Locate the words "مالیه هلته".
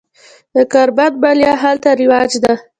1.23-1.89